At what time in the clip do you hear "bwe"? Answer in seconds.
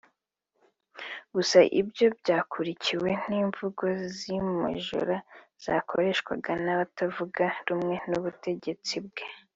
9.05-9.25